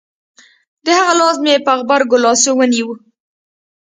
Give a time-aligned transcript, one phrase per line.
[0.85, 2.89] د هغه لاس مې په غبرگو لاسو ونيو.